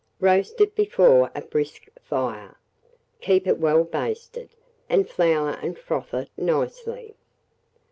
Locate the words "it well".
3.45-3.83